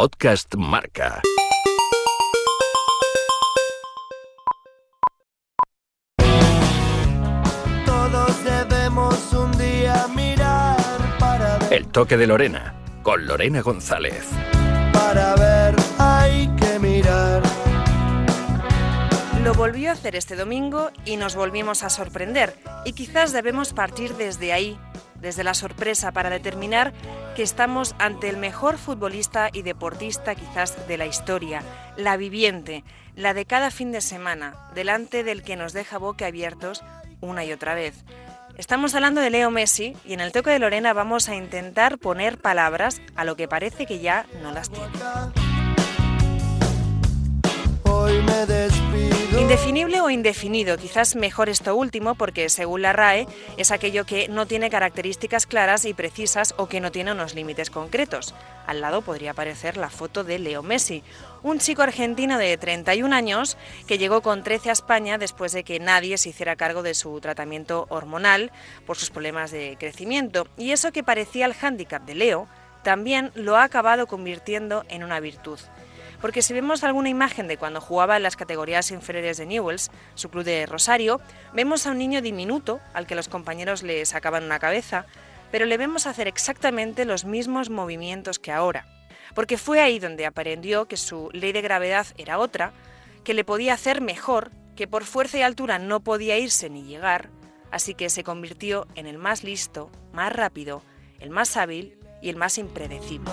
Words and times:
Podcast 0.00 0.54
Marca. 0.54 1.20
Todos 7.84 8.44
debemos 8.44 9.32
un 9.32 9.50
día 9.58 10.06
mirar 10.14 10.78
para 11.18 11.58
ver, 11.58 11.72
El 11.72 11.88
toque 11.88 12.16
de 12.16 12.28
Lorena, 12.28 12.80
con 13.02 13.26
Lorena 13.26 13.60
González. 13.62 14.28
para 14.92 15.34
ver, 15.34 15.74
hay 15.98 16.46
que 16.54 16.78
mirar. 16.78 17.42
Lo 19.42 19.52
volvió 19.54 19.90
a 19.90 19.94
hacer 19.94 20.14
este 20.14 20.36
domingo 20.36 20.92
y 21.04 21.16
nos 21.16 21.34
volvimos 21.34 21.82
a 21.82 21.90
sorprender. 21.90 22.54
Y 22.84 22.92
quizás 22.92 23.32
debemos 23.32 23.72
partir 23.72 24.14
desde 24.14 24.52
ahí, 24.52 24.78
desde 25.20 25.44
la 25.44 25.54
sorpresa, 25.54 26.12
para 26.12 26.30
determinar 26.30 26.92
que 27.34 27.42
estamos 27.42 27.94
ante 27.98 28.28
el 28.28 28.36
mejor 28.36 28.78
futbolista 28.78 29.50
y 29.52 29.62
deportista 29.62 30.34
quizás 30.34 30.86
de 30.88 30.96
la 30.96 31.06
historia, 31.06 31.62
la 31.96 32.16
viviente, 32.16 32.84
la 33.14 33.34
de 33.34 33.46
cada 33.46 33.70
fin 33.70 33.92
de 33.92 34.00
semana, 34.00 34.54
delante 34.74 35.24
del 35.24 35.42
que 35.42 35.56
nos 35.56 35.72
deja 35.72 35.98
boca 35.98 36.26
abiertos 36.26 36.82
una 37.20 37.44
y 37.44 37.52
otra 37.52 37.74
vez. 37.74 38.04
Estamos 38.56 38.94
hablando 38.94 39.20
de 39.20 39.30
Leo 39.30 39.50
Messi 39.50 39.96
y 40.04 40.14
en 40.14 40.20
el 40.20 40.32
toque 40.32 40.50
de 40.50 40.58
Lorena 40.58 40.92
vamos 40.92 41.28
a 41.28 41.36
intentar 41.36 41.98
poner 41.98 42.38
palabras 42.38 43.00
a 43.14 43.24
lo 43.24 43.36
que 43.36 43.46
parece 43.46 43.86
que 43.86 44.00
ya 44.00 44.26
no 44.42 44.50
las 44.50 44.70
tiene. 44.70 44.88
Hoy 47.84 48.20
me. 48.22 48.87
Indefinible 49.36 50.00
o 50.00 50.08
indefinido, 50.08 50.78
quizás 50.78 51.14
mejor 51.14 51.50
esto 51.50 51.76
último 51.76 52.14
porque 52.14 52.48
según 52.48 52.80
la 52.80 52.94
RAE 52.94 53.26
es 53.58 53.70
aquello 53.70 54.06
que 54.06 54.26
no 54.28 54.46
tiene 54.46 54.70
características 54.70 55.46
claras 55.46 55.84
y 55.84 55.92
precisas 55.92 56.54
o 56.56 56.66
que 56.66 56.80
no 56.80 56.90
tiene 56.90 57.12
unos 57.12 57.34
límites 57.34 57.68
concretos. 57.68 58.34
Al 58.66 58.80
lado 58.80 59.02
podría 59.02 59.32
aparecer 59.32 59.76
la 59.76 59.90
foto 59.90 60.24
de 60.24 60.38
Leo 60.38 60.62
Messi, 60.62 61.02
un 61.42 61.58
chico 61.58 61.82
argentino 61.82 62.38
de 62.38 62.56
31 62.56 63.14
años 63.14 63.58
que 63.86 63.98
llegó 63.98 64.22
con 64.22 64.42
13 64.42 64.70
a 64.70 64.72
España 64.72 65.18
después 65.18 65.52
de 65.52 65.62
que 65.62 65.78
nadie 65.78 66.16
se 66.16 66.30
hiciera 66.30 66.56
cargo 66.56 66.82
de 66.82 66.94
su 66.94 67.20
tratamiento 67.20 67.86
hormonal 67.90 68.50
por 68.86 68.96
sus 68.96 69.10
problemas 69.10 69.50
de 69.50 69.76
crecimiento. 69.78 70.48
Y 70.56 70.72
eso 70.72 70.90
que 70.90 71.04
parecía 71.04 71.44
el 71.44 71.54
hándicap 71.54 72.02
de 72.06 72.14
Leo, 72.14 72.48
también 72.82 73.30
lo 73.34 73.56
ha 73.56 73.64
acabado 73.64 74.06
convirtiendo 74.06 74.84
en 74.88 75.04
una 75.04 75.20
virtud. 75.20 75.58
Porque 76.20 76.42
si 76.42 76.52
vemos 76.52 76.82
alguna 76.82 77.08
imagen 77.08 77.46
de 77.46 77.56
cuando 77.56 77.80
jugaba 77.80 78.16
en 78.16 78.24
las 78.24 78.36
categorías 78.36 78.90
inferiores 78.90 79.36
de 79.36 79.46
Newells, 79.46 79.90
su 80.14 80.30
club 80.30 80.44
de 80.44 80.66
Rosario, 80.66 81.20
vemos 81.52 81.86
a 81.86 81.92
un 81.92 81.98
niño 81.98 82.20
diminuto 82.20 82.80
al 82.92 83.06
que 83.06 83.14
los 83.14 83.28
compañeros 83.28 83.82
le 83.82 84.04
sacaban 84.04 84.44
una 84.44 84.58
cabeza, 84.58 85.06
pero 85.52 85.64
le 85.64 85.78
vemos 85.78 86.06
hacer 86.06 86.26
exactamente 86.26 87.04
los 87.04 87.24
mismos 87.24 87.70
movimientos 87.70 88.38
que 88.38 88.52
ahora. 88.52 88.86
Porque 89.34 89.58
fue 89.58 89.80
ahí 89.80 89.98
donde 89.98 90.26
aprendió 90.26 90.86
que 90.86 90.96
su 90.96 91.30
ley 91.32 91.52
de 91.52 91.62
gravedad 91.62 92.06
era 92.16 92.38
otra, 92.38 92.72
que 93.22 93.34
le 93.34 93.44
podía 93.44 93.74
hacer 93.74 94.00
mejor, 94.00 94.50
que 94.74 94.88
por 94.88 95.04
fuerza 95.04 95.38
y 95.38 95.42
altura 95.42 95.78
no 95.78 96.00
podía 96.00 96.38
irse 96.38 96.70
ni 96.70 96.82
llegar, 96.82 97.30
así 97.70 97.94
que 97.94 98.10
se 98.10 98.24
convirtió 98.24 98.86
en 98.94 99.06
el 99.06 99.18
más 99.18 99.44
listo, 99.44 99.90
más 100.12 100.32
rápido, 100.32 100.82
el 101.20 101.30
más 101.30 101.56
hábil 101.56 101.97
y 102.20 102.30
el 102.30 102.36
más 102.36 102.58
impredecible. 102.58 103.30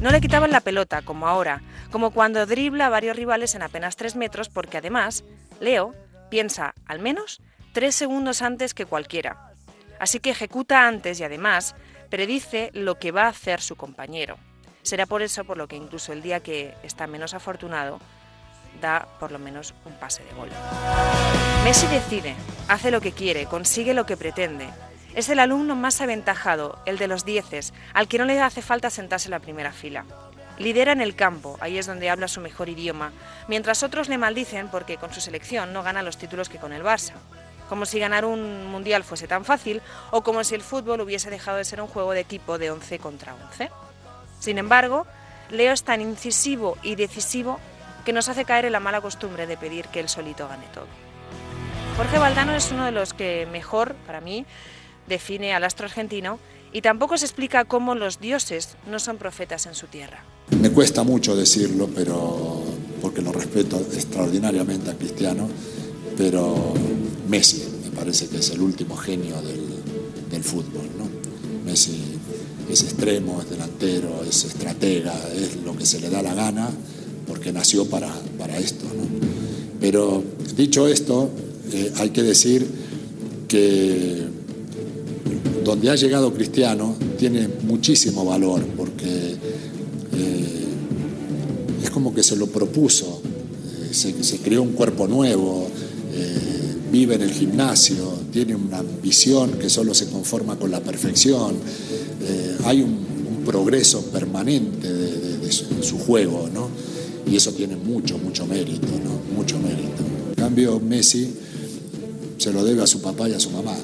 No 0.00 0.10
le 0.10 0.20
quitaban 0.20 0.50
la 0.50 0.60
pelota, 0.60 1.02
como 1.02 1.28
ahora, 1.28 1.62
como 1.90 2.10
cuando 2.10 2.46
dribla 2.46 2.86
a 2.86 2.90
varios 2.90 3.16
rivales 3.16 3.54
en 3.54 3.62
apenas 3.62 3.96
tres 3.96 4.16
metros, 4.16 4.48
porque 4.48 4.78
además, 4.78 5.24
Leo 5.60 5.94
piensa, 6.30 6.74
al 6.86 7.00
menos, 7.00 7.40
tres 7.72 7.94
segundos 7.94 8.42
antes 8.42 8.74
que 8.74 8.86
cualquiera. 8.86 9.52
Así 9.98 10.20
que 10.20 10.30
ejecuta 10.30 10.86
antes 10.86 11.20
y 11.20 11.24
además 11.24 11.74
predice 12.10 12.70
lo 12.72 12.98
que 12.98 13.12
va 13.12 13.24
a 13.24 13.28
hacer 13.28 13.60
su 13.60 13.76
compañero. 13.76 14.38
Será 14.82 15.06
por 15.06 15.22
eso 15.22 15.44
por 15.44 15.56
lo 15.56 15.66
que 15.66 15.76
incluso 15.76 16.12
el 16.12 16.22
día 16.22 16.40
que 16.40 16.74
está 16.82 17.06
menos 17.06 17.34
afortunado, 17.34 17.98
da 18.80 19.08
por 19.18 19.32
lo 19.32 19.38
menos 19.38 19.74
un 19.84 19.92
pase 19.94 20.22
de 20.24 20.32
gol. 20.34 20.48
Messi 21.64 21.86
decide, 21.88 22.36
hace 22.68 22.90
lo 22.90 23.00
que 23.00 23.12
quiere, 23.12 23.46
consigue 23.46 23.94
lo 23.94 24.06
que 24.06 24.16
pretende. 24.16 24.68
Es 25.16 25.30
el 25.30 25.38
alumno 25.38 25.74
más 25.76 26.02
aventajado, 26.02 26.78
el 26.84 26.98
de 26.98 27.08
los 27.08 27.24
dieces, 27.24 27.72
al 27.94 28.06
que 28.06 28.18
no 28.18 28.26
le 28.26 28.38
hace 28.38 28.60
falta 28.60 28.90
sentarse 28.90 29.28
en 29.28 29.30
la 29.30 29.40
primera 29.40 29.72
fila. 29.72 30.04
Lidera 30.58 30.92
en 30.92 31.00
el 31.00 31.16
campo, 31.16 31.56
ahí 31.60 31.78
es 31.78 31.86
donde 31.86 32.10
habla 32.10 32.28
su 32.28 32.42
mejor 32.42 32.68
idioma, 32.68 33.12
mientras 33.48 33.82
otros 33.82 34.10
le 34.10 34.18
maldicen 34.18 34.68
porque 34.68 34.98
con 34.98 35.14
su 35.14 35.22
selección 35.22 35.72
no 35.72 35.82
gana 35.82 36.02
los 36.02 36.18
títulos 36.18 36.50
que 36.50 36.58
con 36.58 36.74
el 36.74 36.84
Barça. 36.84 37.14
Como 37.66 37.86
si 37.86 37.98
ganar 37.98 38.26
un 38.26 38.66
mundial 38.66 39.04
fuese 39.04 39.26
tan 39.26 39.46
fácil 39.46 39.80
o 40.10 40.22
como 40.22 40.44
si 40.44 40.54
el 40.54 40.60
fútbol 40.60 41.00
hubiese 41.00 41.30
dejado 41.30 41.56
de 41.56 41.64
ser 41.64 41.80
un 41.80 41.88
juego 41.88 42.12
de 42.12 42.20
equipo 42.20 42.58
de 42.58 42.70
11 42.70 42.98
contra 42.98 43.34
11. 43.34 43.70
Sin 44.38 44.58
embargo, 44.58 45.06
Leo 45.48 45.72
es 45.72 45.82
tan 45.82 46.02
incisivo 46.02 46.76
y 46.82 46.94
decisivo 46.94 47.58
que 48.04 48.12
nos 48.12 48.28
hace 48.28 48.44
caer 48.44 48.66
en 48.66 48.72
la 48.72 48.80
mala 48.80 49.00
costumbre 49.00 49.46
de 49.46 49.56
pedir 49.56 49.86
que 49.88 50.00
él 50.00 50.10
solito 50.10 50.46
gane 50.46 50.66
todo. 50.74 50.88
Jorge 51.96 52.18
Valdano 52.18 52.54
es 52.54 52.70
uno 52.70 52.84
de 52.84 52.92
los 52.92 53.14
que 53.14 53.48
mejor, 53.50 53.94
para 54.06 54.20
mí, 54.20 54.44
define 55.08 55.54
al 55.54 55.64
astro 55.64 55.86
argentino 55.86 56.38
y 56.72 56.82
tampoco 56.82 57.16
se 57.16 57.24
explica 57.24 57.64
cómo 57.64 57.94
los 57.94 58.20
dioses 58.20 58.76
no 58.90 58.98
son 58.98 59.16
profetas 59.16 59.66
en 59.66 59.74
su 59.74 59.86
tierra. 59.86 60.24
Me 60.60 60.70
cuesta 60.70 61.02
mucho 61.02 61.34
decirlo, 61.34 61.88
pero 61.94 62.62
porque 63.00 63.22
lo 63.22 63.32
respeto 63.32 63.78
extraordinariamente 63.94 64.90
a 64.90 64.94
Cristiano, 64.94 65.48
pero 66.16 66.74
Messi 67.28 67.64
me 67.84 67.90
parece 67.90 68.28
que 68.28 68.38
es 68.38 68.50
el 68.50 68.60
último 68.60 68.96
genio 68.96 69.36
del, 69.42 69.64
fútbol. 70.42 70.86
¿no? 70.98 71.08
Messi 71.64 71.98
es 72.70 72.82
extremo, 72.82 73.40
es 73.40 73.48
delantero, 73.48 74.22
es 74.28 74.44
estratega, 74.44 75.14
es 75.34 75.56
lo 75.64 75.74
que 75.76 75.86
se 75.86 75.98
le 75.98 76.10
da 76.10 76.20
la 76.20 76.34
gana, 76.34 76.68
porque 77.26 77.52
nació 77.52 77.88
para, 77.88 78.12
para 78.38 78.58
esto. 78.58 78.84
Pero 79.80 80.22
dicho 80.56 80.86
esto, 80.86 81.30
eh, 81.72 81.92
hay 81.96 82.10
que 82.10 82.22
decir 82.22 82.66
que 83.48 84.26
donde 85.66 85.90
ha 85.90 85.96
llegado 85.96 86.32
Cristiano 86.32 86.94
tiene 87.18 87.48
muchísimo 87.64 88.24
valor, 88.24 88.64
porque 88.76 89.34
eh, 90.12 90.64
es 91.82 91.90
como 91.90 92.14
que 92.14 92.22
se 92.22 92.36
lo 92.36 92.46
propuso, 92.46 93.20
eh, 93.90 93.92
se, 93.92 94.38
creó 94.38 94.62
un 94.62 94.74
cuerpo 94.74 95.08
nuevo, 95.08 95.66
eh, 96.14 96.76
vive 96.92 97.16
en 97.16 97.22
el 97.22 97.32
gimnasio, 97.32 97.96
tiene 98.30 98.54
una 98.54 98.78
ambición 98.78 99.54
que 99.58 99.68
solo 99.68 99.92
se 99.92 100.06
conforma 100.08 100.56
con 100.56 100.70
la 100.70 100.80
perfección, 100.80 101.56
hay 102.64 102.82
un, 102.82 103.04
progreso 103.46 104.02
permanente 104.06 104.92
de, 104.92 105.52
su, 105.52 105.80
su 105.80 105.98
juego, 105.98 106.50
¿no? 106.52 106.68
Y 107.30 107.36
eso 107.36 107.52
tiene 107.52 107.76
mucho, 107.76 108.18
mucho 108.18 108.44
mérito, 108.44 108.88
¿no? 108.88 109.36
Mucho 109.36 109.56
mérito. 109.60 110.02
En 110.30 110.34
cambio, 110.34 110.80
Messi 110.80 111.32
se 112.38 112.52
lo 112.52 112.64
debe 112.64 112.82
a 112.82 112.88
su 112.88 113.00
papá 113.00 113.28
y 113.28 113.34
a 113.34 113.38
su 113.38 113.50
mamá. 113.50 113.76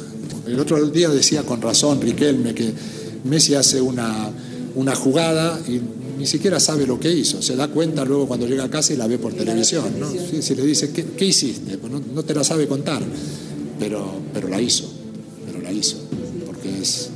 El 0.53 0.61
otro 0.61 0.85
día 0.91 1.09
decía 1.09 1.45
con 1.45 1.63
razón 1.63 2.01
Riquelme 2.03 2.55
que 2.55 2.71
Messi 3.25 3.55
hace 3.55 3.81
una, 3.81 4.31
una 4.75 4.95
jugada 4.95 5.59
y 5.67 5.81
ni 6.19 6.27
siquiera 6.27 6.61
sabe 6.61 6.87
lo 6.87 7.01
que 7.01 7.11
hizo. 7.11 7.41
Se 7.41 7.57
da 7.57 7.69
cuenta 7.69 8.05
luego 8.05 8.29
cuando 8.29 8.47
llega 8.47 8.65
a 8.65 8.71
casa 8.71 8.93
y 8.93 8.99
la 8.99 9.07
ve 9.07 9.19
por 9.19 9.33
televisión. 9.33 9.85
si 10.41 10.55
le 10.55 10.67
dice, 10.67 10.91
¿qué, 10.91 11.05
qué 11.17 11.25
hiciste? 11.25 11.79
Pues 11.79 11.91
no, 11.91 12.03
no 12.15 12.23
te 12.23 12.35
la 12.35 12.45
sabe 12.45 12.69
contar. 12.69 13.03
Pero, 13.79 14.13
pero 14.35 14.49
la 14.49 14.61
hizo, 14.61 14.85
pero 15.47 15.63
la 15.63 15.73
hizo. 15.73 15.97
Porque 16.45 16.83
es 16.83 17.09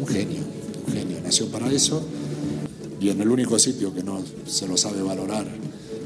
un 0.00 0.06
genio, 0.06 0.40
un 0.86 0.92
genio. 0.92 1.18
Nació 1.24 1.48
para 1.48 1.70
eso 1.72 2.00
y 3.00 3.08
en 3.08 3.20
el 3.20 3.28
único 3.28 3.58
sitio 3.58 3.92
que 3.92 4.04
no 4.04 4.22
se 4.46 4.68
lo 4.68 4.76
sabe 4.76 5.02
valorar 5.02 5.46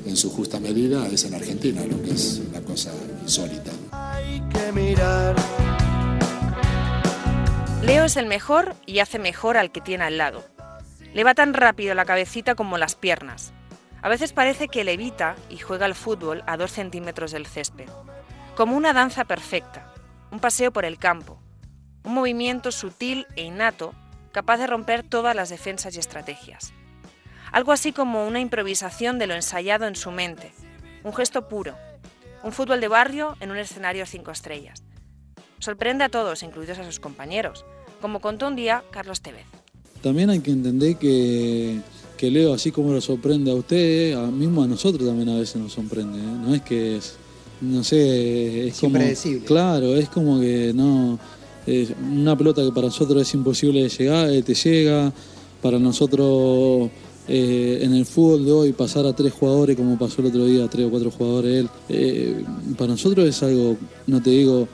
en 0.07 0.17
su 0.17 0.31
justa 0.31 0.59
medida 0.59 1.07
es 1.09 1.25
en 1.25 1.35
Argentina, 1.35 1.85
lo 1.85 2.03
que 2.03 2.13
es 2.13 2.41
una 2.49 2.63
cosa 2.63 2.91
insólita. 3.23 3.73
Hay 3.93 4.41
que 4.51 4.73
mirar. 4.73 5.58
Leo 7.89 8.05
es 8.05 8.19
el 8.19 8.27
mejor 8.27 8.77
y 8.85 8.99
hace 8.99 9.19
mejor 9.19 9.57
al 9.57 9.73
que 9.73 9.81
tiene 9.81 10.05
al 10.05 10.19
lado. 10.19 10.45
Le 11.15 11.25
va 11.25 11.33
tan 11.33 11.55
rápido 11.55 11.95
la 11.95 12.05
cabecita 12.05 12.55
como 12.55 12.77
las 12.77 12.97
piernas. 12.97 13.55
A 14.03 14.11
veces 14.11 14.35
parece 14.35 14.69
que 14.69 14.85
levita 14.85 15.37
y 15.49 15.57
juega 15.57 15.87
al 15.87 15.95
fútbol 15.95 16.45
a 16.47 16.59
dos 16.59 16.71
centímetros 16.71 17.33
del 17.33 17.47
césped. 17.47 17.89
Como 18.57 18.77
una 18.77 18.93
danza 18.93 19.25
perfecta, 19.25 19.91
un 20.31 20.39
paseo 20.39 20.71
por 20.71 20.85
el 20.85 20.99
campo, 20.99 21.41
un 22.05 22.13
movimiento 22.13 22.73
sutil 22.73 23.27
e 23.37 23.45
innato 23.45 23.95
capaz 24.33 24.59
de 24.59 24.67
romper 24.67 25.03
todas 25.03 25.35
las 25.35 25.49
defensas 25.49 25.97
y 25.97 25.99
estrategias. 25.99 26.75
Algo 27.53 27.73
así 27.73 27.95
como 27.95 28.27
una 28.27 28.41
improvisación 28.41 29.19
de 29.19 29.29
lo 29.29 29.35
ensayado 29.35 29.87
en 29.87 29.97
su 29.97 30.11
mente, 30.11 30.53
un 31.05 31.15
gesto 31.15 31.49
puro, 31.49 31.75
un 32.43 32.53
fútbol 32.53 32.83
de 32.83 32.89
barrio 32.89 33.39
en 33.41 33.51
un 33.51 33.57
escenario 33.57 34.05
cinco 34.05 34.31
estrellas. 34.31 34.85
Sorprende 35.59 36.05
a 36.05 36.11
todos, 36.11 36.43
incluidos 36.43 36.79
a 36.79 36.85
sus 36.85 37.01
compañeros, 37.01 37.65
como 38.01 38.21
contó 38.21 38.49
un 38.49 38.57
día 38.57 38.83
Carlos 38.91 39.21
Tevez. 39.21 39.45
También 40.03 40.31
hay 40.31 40.41
que 40.41 40.51
entender 40.51 40.97
que, 40.97 41.81
que 42.17 42.31
Leo, 42.31 42.55
así 42.55 42.71
como 42.71 42.93
lo 42.93 43.01
sorprende 43.01 43.51
a 43.51 43.55
usted, 43.55 44.15
a, 44.15 44.27
mismo 44.31 44.63
a 44.63 44.67
nosotros 44.67 45.07
también 45.07 45.29
a 45.29 45.39
veces 45.39 45.57
nos 45.57 45.73
sorprende. 45.73 46.19
¿eh? 46.19 46.23
No 46.23 46.55
es 46.55 46.63
que 46.63 46.97
es, 46.97 47.17
no 47.61 47.83
sé, 47.83 48.69
es 48.69 48.75
Es 48.75 48.81
como. 48.81 48.97
impredecible. 48.97 49.47
Claro, 49.47 49.97
es 49.97 50.09
como 50.09 50.41
que 50.41 50.73
no. 50.75 51.19
es 51.67 51.91
una 52.01 52.37
pelota 52.37 52.63
que 52.63 52.71
para 52.71 52.87
nosotros 52.87 53.23
es 53.23 53.35
imposible 53.35 53.83
de 53.83 53.89
llegar, 53.89 54.31
eh, 54.31 54.43
te 54.43 54.55
llega. 54.55 55.13
Para 55.61 55.81
nosotros 55.81 56.89
eh, 57.31 57.81
en 57.83 57.93
el 57.93 58.07
fútbol 58.07 58.47
de 58.47 58.53
hoy 58.53 58.73
pasar 58.73 59.05
a 59.05 59.13
tres 59.13 59.35
jugadores 59.35 59.77
como 59.77 59.99
pasó 59.99 60.23
el 60.23 60.29
otro 60.29 60.47
día, 60.47 60.65
a 60.65 60.71
tres 60.71 60.87
o 60.87 60.91
cuatro 60.91 61.11
jugadores 61.11 61.61
él, 61.61 61.69
eh, 61.91 62.43
para 62.79 62.93
nosotros 62.93 63.29
es 63.29 63.43
algo, 63.43 63.77
no 64.07 64.23
te 64.23 64.31
digo, 64.31 64.67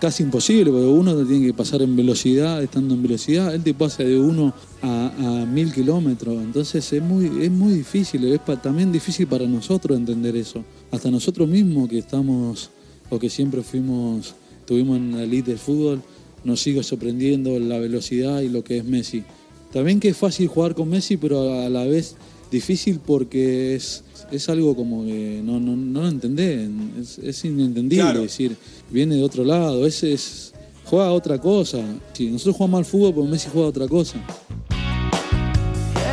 casi 0.00 0.22
imposible, 0.22 0.70
porque 0.70 0.86
uno 0.86 1.26
tiene 1.26 1.46
que 1.46 1.54
pasar 1.54 1.82
en 1.82 1.94
velocidad, 1.94 2.62
estando 2.62 2.94
en 2.94 3.02
velocidad, 3.02 3.54
él 3.54 3.62
te 3.62 3.74
pasa 3.74 4.02
de 4.02 4.18
uno 4.18 4.54
a, 4.82 5.46
mil 5.50 5.72
kilómetros, 5.72 6.42
entonces 6.42 6.92
es 6.92 7.02
muy, 7.02 7.44
es 7.44 7.50
muy 7.50 7.74
difícil, 7.74 8.24
es 8.24 8.40
también 8.62 8.90
difícil 8.92 9.26
para 9.26 9.46
nosotros 9.46 9.98
entender 9.98 10.36
eso, 10.36 10.64
hasta 10.90 11.10
nosotros 11.10 11.48
mismos 11.48 11.88
que 11.88 11.98
estamos, 11.98 12.70
o 13.10 13.18
que 13.18 13.28
siempre 13.28 13.62
fuimos, 13.62 14.34
tuvimos 14.66 14.96
en 14.96 15.12
la 15.12 15.22
elite 15.22 15.50
del 15.50 15.58
fútbol, 15.58 16.02
nos 16.44 16.60
sigue 16.60 16.82
sorprendiendo 16.82 17.58
la 17.58 17.78
velocidad 17.78 18.40
y 18.40 18.48
lo 18.48 18.64
que 18.64 18.78
es 18.78 18.84
Messi. 18.84 19.24
También 19.72 19.98
que 19.98 20.08
es 20.08 20.16
fácil 20.16 20.46
jugar 20.48 20.74
con 20.74 20.88
Messi, 20.88 21.16
pero 21.16 21.60
a 21.60 21.68
la 21.68 21.84
vez 21.84 22.16
difícil 22.54 23.00
porque 23.04 23.74
es, 23.74 24.04
es 24.30 24.48
algo 24.48 24.74
como 24.74 25.04
que 25.04 25.40
no, 25.44 25.58
no, 25.58 25.76
no 25.76 26.02
lo 26.02 26.08
entendés, 26.08 27.18
es, 27.18 27.44
inentendible, 27.44 28.10
es 28.10 28.22
decir, 28.22 28.56
viene 28.90 29.16
de 29.16 29.24
otro 29.24 29.44
lado, 29.44 29.84
ese 29.86 30.12
es, 30.12 30.54
juega 30.84 31.10
otra 31.10 31.38
cosa. 31.38 31.80
Si 32.12 32.30
nosotros 32.30 32.56
jugamos 32.56 32.78
al 32.78 32.84
fútbol, 32.84 33.12
pero 33.14 33.26
Messi 33.26 33.48
juega 33.52 33.68
otra 33.68 33.88
cosa. 33.88 34.18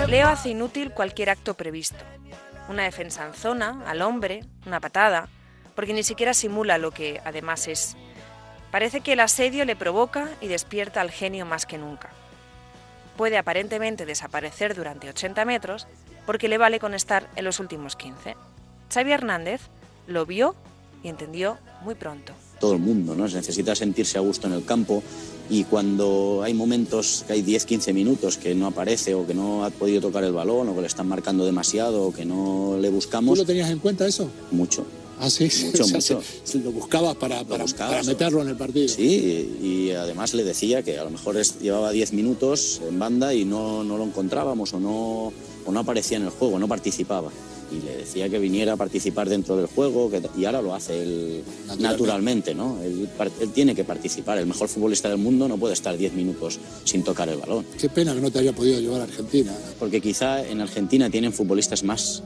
Leo 0.10 0.28
hace 0.28 0.50
inútil 0.50 0.92
cualquier 0.92 1.30
acto 1.30 1.54
previsto. 1.54 2.04
Una 2.68 2.84
defensa 2.84 3.26
en 3.26 3.34
zona, 3.34 3.84
al 3.86 4.02
hombre, 4.02 4.44
una 4.66 4.82
patada, 4.82 5.30
porque 5.76 5.94
ni 5.94 6.04
siquiera 6.04 6.34
simula 6.34 6.78
lo 6.78 6.92
que 6.92 7.22
además 7.24 7.68
es. 7.68 7.96
Parece 8.72 9.02
que 9.02 9.14
el 9.14 9.20
asedio 9.20 9.64
le 9.64 9.76
provoca 9.76 10.30
y 10.42 10.48
despierta 10.48 11.02
al 11.02 11.12
genio 11.12 11.46
más 11.46 11.66
que 11.66 11.78
nunca 11.78 12.12
puede 13.18 13.38
aparentemente 13.38 14.06
desaparecer 14.06 14.76
durante 14.76 15.10
80 15.10 15.46
metros 15.46 15.88
porque 16.26 16.48
le 16.48 16.58
vale 16.58 16.80
con 16.80 16.94
estar 16.94 17.30
en 17.36 17.46
los 17.46 17.60
últimos 17.60 17.96
15. 17.96 18.36
Xavi 18.94 19.12
Hernández 19.12 19.62
lo 20.08 20.26
vio 20.26 20.56
y 21.04 21.10
entendió 21.10 21.58
muy 21.84 21.96
pronto. 21.96 22.34
Todo 22.60 22.74
el 22.74 22.80
mundo 22.80 23.16
¿no? 23.16 23.28
necesita 23.28 23.76
sentirse 23.76 24.18
a 24.18 24.22
gusto 24.22 24.48
en 24.48 24.54
el 24.54 24.66
campo 24.66 25.02
y 25.50 25.64
cuando 25.64 26.42
hay 26.44 26.54
momentos 26.54 27.24
que 27.26 27.34
hay 27.34 27.44
10-15 27.44 27.94
minutos 27.94 28.38
que 28.38 28.54
no 28.54 28.68
aparece 28.68 29.16
o 29.16 29.26
que 29.26 29.34
no 29.34 29.66
ha 29.66 29.70
podido 29.72 30.00
tocar 30.00 30.24
el 30.24 30.32
balón 30.32 30.70
o 30.70 30.76
que 30.76 30.82
le 30.82 30.88
están 30.88 31.08
marcando 31.08 31.46
demasiado 31.46 32.08
o 32.08 32.14
que 32.14 32.24
no 32.24 32.78
le 32.80 32.90
buscamos... 32.90 33.34
¿Tú 33.34 33.42
lo 33.42 33.48
tenías 33.48 33.70
en 33.70 33.80
cuenta 33.80 34.06
eso? 34.06 34.30
Mucho. 34.52 34.86
Ah, 35.22 35.30
sí, 35.30 35.48
mucho, 35.66 35.88
mucho. 35.88 36.22
lo 36.64 36.72
buscabas 36.72 37.16
para, 37.16 37.44
para, 37.44 37.66
meterlo 38.04 38.42
en 38.42 38.50
el 38.50 38.56
partido. 38.56 38.88
Sí, 38.88 39.58
y 39.62 39.92
además 39.92 40.34
le 40.34 40.44
decía 40.44 40.82
que 40.82 40.98
a 40.98 41.04
lo 41.04 41.12
mejor 41.12 41.40
llevaba 41.62 41.92
10 41.92 42.14
minutos 42.14 42.82
en 42.88 42.98
banda 42.98 43.32
y 43.32 43.46
no, 43.46 43.84
no 43.84 43.98
lo 43.98 44.04
encontrábamos 44.04 44.74
o 44.74 44.80
no, 44.80 45.32
o 45.66 45.72
no 45.72 45.80
aparecía 45.80 46.18
en 46.18 46.24
el 46.24 46.32
juego, 46.32 46.58
no 46.58 46.68
participaba. 46.68 47.30
Y 47.72 47.86
le 47.86 47.98
decía 47.98 48.30
que 48.30 48.40
viniera 48.40 48.74
a 48.74 48.78
participar 48.78 49.30
dentro 49.30 49.56
del 49.56 49.68
juego 49.68 50.10
que, 50.10 50.22
y 50.36 50.46
ahora 50.46 50.62
lo 50.62 50.74
hace 50.74 51.04
él 51.04 51.44
naturalmente, 51.78 52.56
¿no? 52.56 52.82
Él, 52.82 53.08
él, 53.40 53.50
tiene 53.52 53.76
que 53.76 53.84
participar. 53.84 54.40
El 54.40 54.48
mejor 54.48 54.70
futbolista 54.70 55.08
del 55.08 55.20
mundo 55.20 55.48
no 55.48 55.58
puede 55.58 55.76
estar 55.76 55.96
10 55.96 56.14
minutos 56.14 56.60
sin 56.84 57.04
tocar 57.04 57.30
el 57.30 57.38
balón. 57.38 57.64
Qué 57.80 57.90
pena 57.90 58.16
que 58.16 58.22
no 58.22 58.32
te 58.32 58.40
haya 58.40 58.54
podido 58.54 58.80
llevar 58.80 59.02
a 59.02 59.04
Argentina. 59.04 59.56
Porque 59.80 60.02
quizá 60.02 60.46
en 60.46 60.62
Argentina 60.62 61.12
tienen 61.12 61.32
futbolistas 61.32 61.84
más 61.84 62.24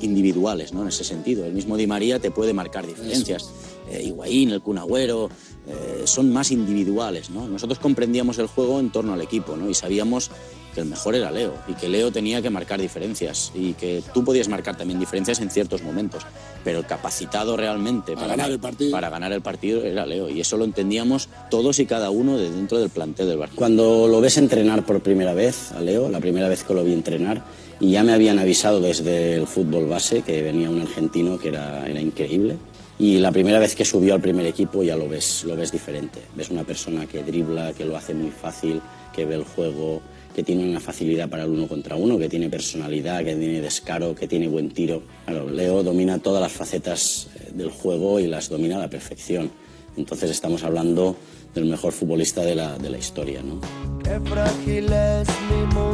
individuales, 0.00 0.72
¿no? 0.72 0.82
En 0.82 0.88
ese 0.88 1.04
sentido. 1.04 1.44
El 1.44 1.52
mismo 1.52 1.76
Di 1.76 1.86
María 1.86 2.18
te 2.18 2.30
puede 2.30 2.52
marcar 2.52 2.86
diferencias. 2.86 3.50
Eh, 3.90 4.02
Higuaín, 4.04 4.50
el 4.50 4.60
Cunagüero, 4.62 5.30
eh, 5.68 6.02
son 6.04 6.32
más 6.32 6.50
individuales, 6.50 7.30
¿no? 7.30 7.48
Nosotros 7.48 7.78
comprendíamos 7.78 8.38
el 8.38 8.46
juego 8.46 8.78
en 8.80 8.90
torno 8.90 9.12
al 9.12 9.20
equipo, 9.20 9.56
¿no? 9.56 9.68
Y 9.68 9.74
sabíamos 9.74 10.30
que 10.76 10.82
el 10.82 10.88
mejor 10.88 11.14
era 11.14 11.30
Leo 11.30 11.54
y 11.66 11.72
que 11.72 11.88
Leo 11.88 12.12
tenía 12.12 12.42
que 12.42 12.50
marcar 12.50 12.80
diferencias 12.80 13.50
y 13.54 13.72
que 13.72 14.02
tú 14.12 14.22
podías 14.22 14.46
marcar 14.48 14.76
también 14.76 15.00
diferencias 15.00 15.40
en 15.40 15.50
ciertos 15.50 15.82
momentos, 15.82 16.22
pero 16.62 16.80
el 16.80 16.86
capacitado 16.86 17.56
realmente 17.56 18.14
para, 18.14 18.28
ganar 18.28 18.50
el 18.50 18.58
partido 18.58 18.90
para 18.90 19.08
ganar 19.08 19.32
el 19.32 19.40
partido 19.40 19.82
era 19.82 20.04
Leo 20.04 20.28
y 20.28 20.38
eso 20.38 20.58
lo 20.58 20.66
entendíamos 20.66 21.30
todos 21.50 21.78
y 21.78 21.86
cada 21.86 22.10
uno 22.10 22.36
de 22.36 22.50
dentro 22.50 22.78
del 22.78 22.90
plantel 22.90 23.26
del 23.26 23.38
Barça. 23.38 23.54
Cuando 23.54 24.06
lo 24.06 24.20
ves 24.20 24.36
entrenar 24.36 24.84
por 24.84 25.00
primera 25.00 25.32
vez 25.32 25.72
a 25.72 25.80
Leo, 25.80 26.10
la 26.10 26.20
primera 26.20 26.48
vez 26.48 26.62
que 26.62 26.74
lo 26.74 26.84
vi 26.84 26.92
entrenar, 26.92 27.42
y 27.80 27.92
ya 27.92 28.02
me 28.02 28.12
habían 28.12 28.38
avisado 28.38 28.80
desde 28.80 29.34
el 29.34 29.46
fútbol 29.46 29.86
base 29.86 30.22
que 30.22 30.42
venía 30.42 30.70
un 30.70 30.80
argentino 30.80 31.38
que 31.38 31.48
era, 31.48 31.86
era 31.86 32.00
increíble. 32.00 32.56
Y 32.98 33.18
la 33.18 33.30
primera 33.30 33.58
vez 33.58 33.74
que 33.74 33.84
subió 33.84 34.14
al 34.14 34.22
primer 34.22 34.46
equipo 34.46 34.82
ya 34.82 34.96
lo 34.96 35.08
ves, 35.08 35.44
lo 35.44 35.54
ves 35.54 35.70
diferente. 35.70 36.20
Ves 36.34 36.50
una 36.50 36.64
persona 36.64 37.06
que 37.06 37.22
dribla, 37.22 37.74
que 37.74 37.84
lo 37.84 37.96
hace 37.96 38.14
muy 38.14 38.30
fácil, 38.30 38.80
que 39.12 39.26
ve 39.26 39.34
el 39.34 39.44
juego, 39.44 40.00
que 40.34 40.42
tiene 40.42 40.68
una 40.68 40.80
facilidad 40.80 41.28
para 41.28 41.44
el 41.44 41.50
uno 41.50 41.68
contra 41.68 41.96
uno, 41.96 42.18
que 42.18 42.28
tiene 42.28 42.48
personalidad, 42.48 43.24
que 43.24 43.34
tiene 43.36 43.60
descaro, 43.60 44.14
que 44.14 44.26
tiene 44.26 44.48
buen 44.48 44.70
tiro. 44.70 45.02
Claro, 45.26 45.50
Leo 45.50 45.82
domina 45.82 46.18
todas 46.18 46.40
las 46.40 46.52
facetas 46.52 47.28
eh, 47.34 47.52
del 47.54 47.70
juego 47.70 48.18
y 48.18 48.26
las 48.26 48.48
domina 48.48 48.76
a 48.76 48.80
la 48.80 48.90
perfección. 48.90 49.50
Entonces 49.96 50.30
estamos 50.30 50.62
hablando 50.64 51.16
del 51.54 51.64
mejor 51.64 51.92
futbolista 51.92 52.42
de 52.42 52.54
la, 52.54 52.76
de 52.78 52.90
la 52.90 52.98
historia. 52.98 53.42
¿no? 53.42 53.60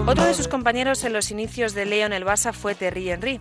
Otro 0.06 0.24
de 0.24 0.34
sus 0.34 0.48
compañeros 0.48 1.04
en 1.04 1.12
los 1.12 1.30
inicios 1.30 1.74
de 1.74 1.86
Leo 1.86 2.06
en 2.06 2.12
el 2.12 2.24
Barça 2.24 2.52
fue 2.52 2.74
Terry 2.74 3.10
Henry. 3.10 3.40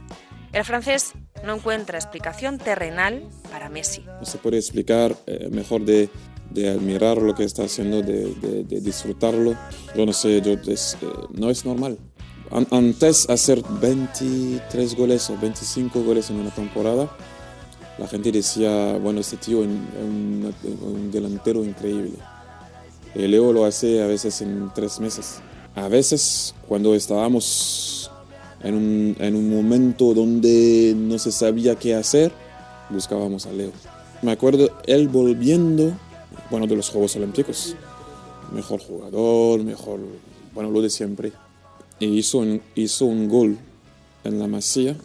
El 0.54 0.66
francés 0.66 1.14
no 1.46 1.56
encuentra 1.56 1.98
explicación 1.98 2.58
terrenal 2.58 3.24
para 3.52 3.70
Messi. 3.70 4.04
No 4.20 4.26
se 4.26 4.38
puede 4.38 4.58
explicar 4.58 5.16
eh, 5.26 5.50
mejor 5.50 5.86
de, 5.86 6.10
de, 6.50 6.70
admirar 6.70 7.18
lo 7.18 7.34
que 7.34 7.46
está 7.46 7.64
haciendo, 7.64 8.02
de, 8.02 8.34
de, 8.36 8.82
disfrutarlo. 8.82 9.56
Yo 9.96 10.06
no 10.06 10.14
sé, 10.14 10.42
yo, 10.42 10.54
eh, 10.54 10.76
no 11.34 11.50
es 11.50 11.66
normal. 11.66 11.98
Antes 12.70 13.30
hacer 13.30 13.62
23 13.82 14.96
goles 14.96 15.30
o 15.30 15.38
25 15.38 16.04
goles 16.04 16.30
en 16.30 16.36
una 16.42 16.52
temporada, 16.52 17.10
la 18.02 18.08
gente 18.08 18.32
decía, 18.32 18.98
bueno, 18.98 19.20
este 19.20 19.38
tío 19.38 19.62
es 19.62 19.68
un, 19.68 21.12
delantero 21.12 21.64
increíble. 21.64 22.14
Leo 23.14 23.54
lo 23.54 23.64
hace 23.64 24.02
a 24.02 24.08
veces 24.08 24.42
en 24.42 24.72
tres 24.74 25.00
meses. 25.00 25.40
A 25.76 25.88
veces, 25.88 26.56
cuando 26.68 26.96
estábamos 26.96 28.10
en 28.64 28.74
un, 28.74 29.16
en 29.20 29.36
un 29.36 29.56
momento 29.56 30.16
donde 30.16 30.96
no 30.98 31.20
se 31.20 31.32
sabía 31.32 31.76
qué 31.76 31.94
hacer, 31.94 32.32
buscábamos 32.90 33.46
a 33.46 33.52
Leo. 33.52 33.72
Me 34.24 34.32
acuerdo 34.32 34.72
él 34.88 35.08
volviendo, 35.08 35.94
bueno, 36.50 36.66
de 36.66 36.78
los 36.78 36.90
Juegos 36.90 37.16
Olímpicos. 37.18 37.76
Mejor 38.52 38.82
jugador, 38.82 39.64
mejor, 39.64 40.00
bueno, 40.56 40.72
lo 40.72 40.82
de 40.82 40.90
siempre. 40.90 41.34
Y 42.00 42.08
hizo 42.08 42.40
un, 42.40 42.64
hizo 42.74 43.06
un 43.06 43.30
gol 43.30 43.60
en 44.24 44.40
la 44.40 44.48
masía 44.48 44.96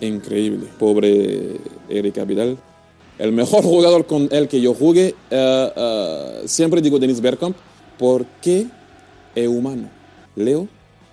increíble. 0.00 0.66
Pobre 0.76 1.60
Erika 1.88 2.24
Vidal. 2.24 2.58
El 3.18 3.32
mejor 3.32 3.62
jugador 3.62 4.06
con 4.06 4.28
el 4.30 4.48
que 4.48 4.60
yo 4.60 4.74
jugué, 4.74 5.14
eh, 5.30 5.72
eh, 5.76 6.42
siempre 6.46 6.82
digo 6.82 6.98
Denis 6.98 7.20
Bergkamp, 7.20 7.56
porque 7.98 8.66
es 9.34 9.48
humano. 9.48 9.88
Leo, 10.34 10.68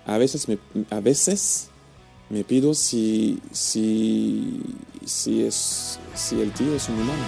a 0.06 0.18
veces 0.18 0.48
me, 0.48 0.58
a 0.90 1.00
veces 1.00 1.70
me 2.28 2.44
pido 2.44 2.74
si, 2.74 3.40
si, 3.52 4.60
si, 5.04 5.44
es, 5.46 5.98
si 6.14 6.40
el 6.40 6.52
tío 6.52 6.74
es 6.74 6.88
un 6.88 7.00
humano. 7.00 7.22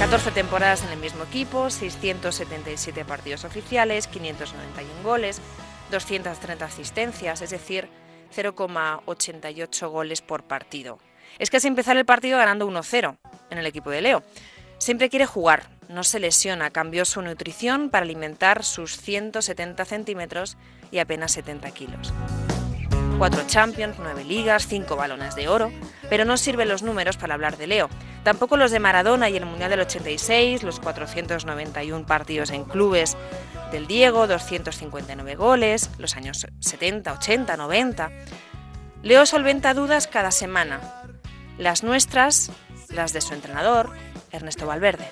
14 0.00 0.32
temporadas 0.32 0.84
en 0.84 0.90
el 0.90 0.98
mismo 0.98 1.22
equipo, 1.24 1.70
677 1.70 3.04
partidos 3.04 3.44
oficiales, 3.44 4.06
591 4.08 5.02
goles, 5.02 5.40
230 5.90 6.64
asistencias, 6.64 7.40
es 7.40 7.50
decir, 7.50 7.88
0,88 8.34 9.88
goles 9.90 10.20
por 10.20 10.42
partido. 10.44 10.98
Es 11.38 11.50
que 11.50 11.58
es 11.58 11.64
empezar 11.64 11.96
el 11.96 12.04
partido 12.04 12.38
ganando 12.38 12.68
1-0 12.68 13.16
en 13.50 13.58
el 13.58 13.66
equipo 13.66 13.90
de 13.90 14.02
Leo. 14.02 14.22
Siempre 14.78 15.08
quiere 15.08 15.26
jugar, 15.26 15.68
no 15.88 16.04
se 16.04 16.20
lesiona, 16.20 16.70
cambió 16.70 17.04
su 17.04 17.22
nutrición 17.22 17.90
para 17.90 18.04
alimentar 18.04 18.64
sus 18.64 18.96
170 18.96 19.84
centímetros 19.84 20.56
y 20.90 20.98
apenas 20.98 21.32
70 21.32 21.70
kilos. 21.70 22.12
Cuatro 23.18 23.42
Champions, 23.46 23.96
nueve 24.00 24.24
ligas, 24.24 24.66
cinco 24.66 24.96
balones 24.96 25.36
de 25.36 25.48
oro, 25.48 25.70
pero 26.10 26.24
no 26.24 26.36
sirven 26.36 26.68
los 26.68 26.82
números 26.82 27.16
para 27.16 27.34
hablar 27.34 27.56
de 27.56 27.68
Leo. 27.68 27.88
Tampoco 28.24 28.56
los 28.56 28.72
de 28.72 28.80
Maradona 28.80 29.30
y 29.30 29.36
el 29.36 29.46
Mundial 29.46 29.70
del 29.70 29.80
86, 29.80 30.64
los 30.64 30.80
491 30.80 32.06
partidos 32.06 32.50
en 32.50 32.64
clubes 32.64 33.16
del 33.70 33.86
Diego, 33.86 34.26
259 34.26 35.36
goles, 35.36 35.90
los 35.98 36.16
años 36.16 36.46
70, 36.58 37.12
80, 37.12 37.56
90. 37.56 38.10
Leo 39.02 39.26
solventa 39.26 39.74
dudas 39.74 40.06
cada 40.08 40.32
semana. 40.32 40.80
Las 41.58 41.82
nuestras, 41.82 42.50
las 42.88 43.12
de 43.12 43.20
su 43.20 43.34
entrenador, 43.34 43.90
Ernesto 44.32 44.66
Valverde. 44.66 45.08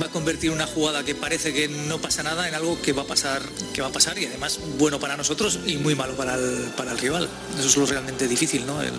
Va 0.00 0.06
a 0.06 0.10
convertir 0.10 0.50
una 0.50 0.66
jugada 0.66 1.04
que 1.04 1.14
parece 1.14 1.52
que 1.52 1.68
no 1.68 1.98
pasa 1.98 2.22
nada 2.22 2.48
en 2.48 2.54
algo 2.54 2.80
que 2.80 2.92
va 2.92 3.02
a 3.02 3.06
pasar, 3.06 3.42
que 3.74 3.82
va 3.82 3.88
a 3.88 3.92
pasar 3.92 4.18
y 4.18 4.26
además 4.26 4.60
bueno 4.78 5.00
para 5.00 5.16
nosotros 5.16 5.60
y 5.66 5.76
muy 5.76 5.94
malo 5.94 6.14
para 6.14 6.34
el, 6.34 6.70
para 6.76 6.92
el 6.92 6.98
rival. 6.98 7.28
Eso 7.58 7.68
es 7.68 7.76
lo 7.76 7.86
realmente 7.86 8.28
difícil, 8.28 8.66
¿no? 8.66 8.80
El, 8.82 8.92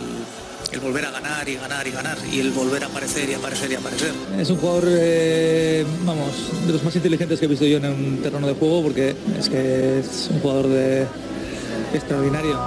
el 0.71 0.79
volver 0.79 1.05
a 1.05 1.11
ganar 1.11 1.47
y 1.47 1.55
ganar 1.55 1.87
y 1.87 1.91
ganar 1.91 2.17
y 2.31 2.39
el 2.39 2.51
volver 2.51 2.83
a 2.83 2.87
aparecer 2.87 3.29
y 3.29 3.33
aparecer 3.35 3.71
y 3.71 3.75
aparecer. 3.75 4.11
Es 4.37 4.49
un 4.49 4.57
jugador, 4.57 4.85
eh, 4.87 5.85
vamos, 6.03 6.31
de 6.65 6.73
los 6.73 6.83
más 6.83 6.95
inteligentes 6.95 7.39
que 7.39 7.45
he 7.45 7.47
visto 7.47 7.65
yo 7.65 7.77
en 7.77 7.85
un 7.85 8.21
terreno 8.21 8.47
de 8.47 8.53
juego 8.53 8.81
porque 8.81 9.15
es 9.37 9.49
que 9.49 9.99
es 9.99 10.29
un 10.31 10.39
jugador 10.39 10.67
de, 10.67 11.07
extraordinario. 11.93 12.59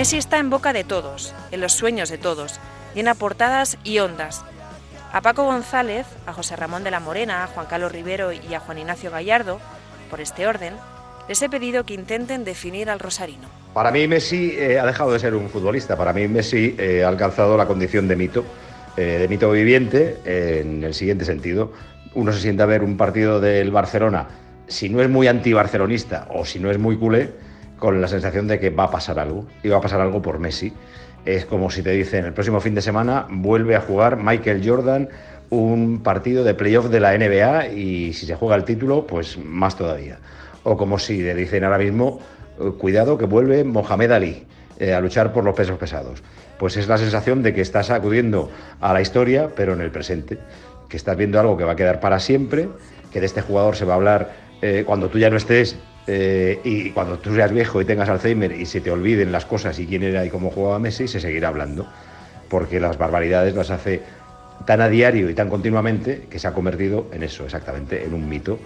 Messi 0.00 0.16
está 0.16 0.38
en 0.38 0.48
boca 0.48 0.72
de 0.72 0.82
todos, 0.82 1.34
en 1.50 1.60
los 1.60 1.74
sueños 1.74 2.08
de 2.08 2.16
todos, 2.16 2.58
llena 2.94 3.14
portadas 3.14 3.76
y 3.84 3.98
ondas. 3.98 4.42
A 5.12 5.20
Paco 5.20 5.44
González, 5.44 6.06
a 6.24 6.32
José 6.32 6.56
Ramón 6.56 6.84
de 6.84 6.90
la 6.90 7.00
Morena, 7.00 7.44
a 7.44 7.48
Juan 7.48 7.66
Carlos 7.66 7.92
Rivero 7.92 8.32
y 8.32 8.54
a 8.54 8.60
Juan 8.60 8.78
Ignacio 8.78 9.10
Gallardo, 9.10 9.60
por 10.08 10.22
este 10.22 10.46
orden, 10.46 10.72
les 11.28 11.42
he 11.42 11.50
pedido 11.50 11.84
que 11.84 11.92
intenten 11.92 12.44
definir 12.44 12.88
al 12.88 12.98
rosarino. 12.98 13.46
Para 13.74 13.90
mí 13.90 14.08
Messi 14.08 14.54
eh, 14.56 14.78
ha 14.78 14.86
dejado 14.86 15.12
de 15.12 15.18
ser 15.18 15.34
un 15.34 15.50
futbolista, 15.50 15.98
para 15.98 16.14
mí 16.14 16.26
Messi 16.28 16.74
eh, 16.78 17.04
ha 17.04 17.08
alcanzado 17.08 17.58
la 17.58 17.66
condición 17.66 18.08
de 18.08 18.16
mito, 18.16 18.42
eh, 18.96 19.18
de 19.18 19.28
mito 19.28 19.50
viviente 19.50 20.16
en 20.24 20.82
el 20.82 20.94
siguiente 20.94 21.26
sentido. 21.26 21.74
Uno 22.14 22.32
se 22.32 22.40
sienta 22.40 22.62
a 22.62 22.66
ver 22.66 22.82
un 22.82 22.96
partido 22.96 23.38
del 23.38 23.70
Barcelona, 23.70 24.28
si 24.66 24.88
no 24.88 25.02
es 25.02 25.10
muy 25.10 25.28
anti-barcelonista 25.28 26.26
o 26.30 26.46
si 26.46 26.58
no 26.58 26.70
es 26.70 26.78
muy 26.78 26.96
culé, 26.96 27.49
con 27.80 28.00
la 28.00 28.06
sensación 28.06 28.46
de 28.46 28.60
que 28.60 28.70
va 28.70 28.84
a 28.84 28.90
pasar 28.90 29.18
algo, 29.18 29.46
y 29.64 29.68
va 29.68 29.78
a 29.78 29.80
pasar 29.80 30.00
algo 30.00 30.22
por 30.22 30.38
Messi. 30.38 30.72
Es 31.24 31.44
como 31.44 31.70
si 31.70 31.82
te 31.82 31.90
dicen, 31.90 32.24
el 32.24 32.32
próximo 32.32 32.60
fin 32.60 32.76
de 32.76 32.82
semana 32.82 33.26
vuelve 33.28 33.74
a 33.74 33.80
jugar 33.80 34.16
Michael 34.16 34.62
Jordan 34.64 35.08
un 35.50 36.00
partido 36.02 36.44
de 36.44 36.54
playoff 36.54 36.88
de 36.88 37.00
la 37.00 37.16
NBA 37.16 37.68
y 37.68 38.12
si 38.12 38.26
se 38.26 38.36
juega 38.36 38.54
el 38.54 38.64
título, 38.64 39.06
pues 39.06 39.36
más 39.36 39.76
todavía. 39.76 40.18
O 40.62 40.76
como 40.76 40.98
si 40.98 41.22
le 41.22 41.34
dicen 41.34 41.64
ahora 41.64 41.78
mismo, 41.78 42.20
eh, 42.60 42.70
cuidado 42.78 43.18
que 43.18 43.24
vuelve 43.24 43.64
Mohamed 43.64 44.12
Ali 44.12 44.46
eh, 44.78 44.94
a 44.94 45.00
luchar 45.00 45.32
por 45.32 45.44
los 45.44 45.54
pesos 45.54 45.76
pesados. 45.78 46.22
Pues 46.58 46.76
es 46.76 46.86
la 46.86 46.98
sensación 46.98 47.42
de 47.42 47.52
que 47.52 47.62
estás 47.62 47.90
acudiendo 47.90 48.50
a 48.80 48.92
la 48.92 49.00
historia, 49.00 49.50
pero 49.56 49.72
en 49.72 49.80
el 49.80 49.90
presente, 49.90 50.38
que 50.88 50.96
estás 50.96 51.16
viendo 51.16 51.40
algo 51.40 51.56
que 51.56 51.64
va 51.64 51.72
a 51.72 51.76
quedar 51.76 52.00
para 52.00 52.20
siempre, 52.20 52.68
que 53.12 53.20
de 53.20 53.26
este 53.26 53.40
jugador 53.40 53.76
se 53.76 53.84
va 53.84 53.94
a 53.94 53.96
hablar 53.96 54.32
eh, 54.62 54.84
cuando 54.86 55.08
tú 55.08 55.18
ya 55.18 55.30
no 55.30 55.36
estés 55.36 55.76
eh, 56.12 56.58
y 56.64 56.90
cuando 56.90 57.20
tú 57.20 57.32
seas 57.32 57.52
viejo 57.52 57.80
y 57.80 57.84
tengas 57.84 58.08
Alzheimer 58.08 58.50
y 58.50 58.66
se 58.66 58.80
te 58.80 58.90
olviden 58.90 59.30
las 59.30 59.44
cosas 59.44 59.78
y 59.78 59.86
quién 59.86 60.02
era 60.02 60.24
y 60.24 60.28
cómo 60.28 60.50
jugaba 60.50 60.80
Messi, 60.80 61.06
se 61.06 61.20
seguirá 61.20 61.46
hablando, 61.46 61.86
porque 62.48 62.80
las 62.80 62.98
barbaridades 62.98 63.54
las 63.54 63.70
hace 63.70 64.02
tan 64.66 64.80
a 64.80 64.88
diario 64.88 65.30
y 65.30 65.34
tan 65.34 65.48
continuamente 65.48 66.26
que 66.28 66.40
se 66.40 66.48
ha 66.48 66.52
convertido 66.52 67.06
en 67.12 67.22
eso, 67.22 67.44
exactamente, 67.44 68.04
en 68.04 68.12
un 68.12 68.28
mito. 68.28 68.58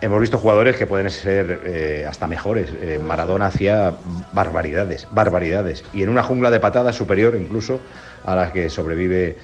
Hemos 0.00 0.20
visto 0.20 0.38
jugadores 0.38 0.76
que 0.76 0.86
pueden 0.86 1.10
ser 1.10 1.62
eh, 1.64 2.06
hasta 2.08 2.28
mejores. 2.28 2.70
Eh, 2.80 3.00
Maradona 3.04 3.46
hacía 3.46 3.94
barbaridades, 4.32 5.08
barbaridades. 5.10 5.82
Y 5.92 6.04
en 6.04 6.08
una 6.08 6.22
jungla 6.22 6.52
de 6.52 6.60
patadas 6.60 6.94
superior 6.94 7.34
incluso 7.34 7.80
a 8.24 8.36
la 8.36 8.52
que 8.52 8.70
sobrevive 8.70 9.36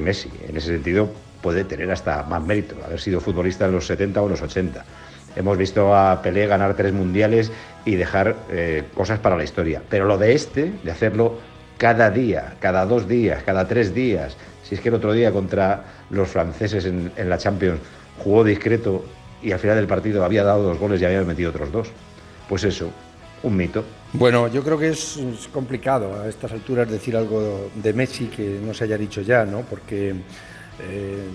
Messi. 0.00 0.30
En 0.48 0.56
ese 0.56 0.68
sentido 0.68 1.12
puede 1.42 1.64
tener 1.64 1.90
hasta 1.90 2.22
más 2.22 2.42
mérito, 2.42 2.76
haber 2.82 2.98
sido 2.98 3.20
futbolista 3.20 3.66
en 3.66 3.72
los 3.72 3.86
70 3.86 4.22
o 4.22 4.28
los 4.28 4.40
80. 4.40 4.84
Hemos 5.36 5.56
visto 5.56 5.94
a 5.94 6.20
Pelé 6.22 6.46
ganar 6.46 6.74
tres 6.74 6.92
mundiales 6.92 7.50
y 7.84 7.96
dejar 7.96 8.36
eh, 8.50 8.84
cosas 8.94 9.18
para 9.18 9.36
la 9.36 9.44
historia. 9.44 9.82
Pero 9.88 10.04
lo 10.06 10.18
de 10.18 10.34
este, 10.34 10.72
de 10.82 10.90
hacerlo 10.90 11.38
cada 11.78 12.10
día, 12.10 12.54
cada 12.60 12.86
dos 12.86 13.08
días, 13.08 13.42
cada 13.42 13.66
tres 13.66 13.94
días, 13.94 14.36
si 14.62 14.74
es 14.74 14.80
que 14.80 14.88
el 14.88 14.94
otro 14.94 15.12
día 15.12 15.32
contra 15.32 15.84
los 16.10 16.28
franceses 16.28 16.84
en, 16.84 17.12
la 17.16 17.38
Champions 17.38 17.80
jugó 18.22 18.44
discreto 18.44 19.04
y 19.42 19.52
al 19.52 19.58
final 19.58 19.76
del 19.76 19.86
partido 19.86 20.24
había 20.24 20.44
dado 20.44 20.62
dos 20.62 20.78
goles 20.78 21.00
y 21.00 21.04
había 21.04 21.22
metido 21.22 21.50
otros 21.50 21.72
dos. 21.72 21.88
Pues 22.48 22.64
eso, 22.64 22.90
un 23.42 23.56
mito. 23.56 23.84
Bueno, 24.12 24.46
yo 24.48 24.62
creo 24.62 24.78
que 24.78 24.90
es, 24.90 25.18
complicado 25.52 26.20
a 26.20 26.28
estas 26.28 26.52
alturas 26.52 26.88
decir 26.88 27.16
algo 27.16 27.70
de 27.74 27.92
Messi 27.92 28.26
que 28.26 28.60
no 28.64 28.72
se 28.74 28.84
haya 28.84 28.98
dicho 28.98 29.22
ya, 29.22 29.44
¿no? 29.44 29.62
Porque 29.62 30.10
eh, 30.80 31.26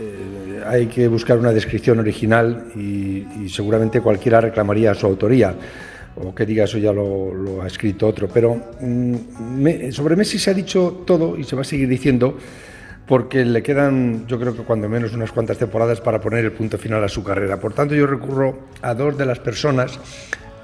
eh, 0.00 0.62
hay 0.66 0.86
que 0.86 1.06
buscar 1.08 1.38
una 1.38 1.52
descripción 1.52 1.98
original 1.98 2.72
y, 2.74 3.48
seguramente 3.48 4.00
cualquiera 4.00 4.40
reclamaría 4.40 4.94
su 4.94 5.06
autoría 5.06 5.54
o 6.16 6.34
que 6.34 6.46
diga 6.46 6.64
eso 6.64 6.78
ya 6.78 6.92
lo, 6.92 7.62
ha 7.62 7.66
escrito 7.66 8.06
otro. 8.06 8.28
Pero 8.28 8.56
mm, 8.80 9.90
sobre 9.90 10.16
Messi 10.16 10.38
se 10.38 10.50
ha 10.50 10.54
dicho 10.54 11.02
todo 11.06 11.36
y 11.36 11.44
se 11.44 11.54
va 11.54 11.62
a 11.62 11.64
seguir 11.64 11.88
diciendo 11.88 12.36
porque 13.06 13.44
le 13.44 13.62
quedan, 13.62 14.26
yo 14.26 14.38
creo 14.38 14.56
que 14.56 14.62
cuando 14.62 14.88
menos 14.88 15.12
unas 15.12 15.32
cuantas 15.32 15.58
temporadas 15.58 16.00
para 16.00 16.20
poner 16.20 16.44
el 16.44 16.52
punto 16.52 16.78
final 16.78 17.02
a 17.02 17.08
su 17.08 17.24
carrera. 17.24 17.58
Por 17.58 17.74
tanto, 17.74 17.94
yo 17.94 18.06
recurro 18.06 18.68
a 18.82 18.94
dos 18.94 19.18
de 19.18 19.26
las 19.26 19.40
personas 19.40 19.98